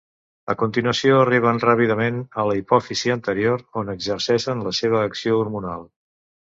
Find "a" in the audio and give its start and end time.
0.53-0.53, 2.25-2.47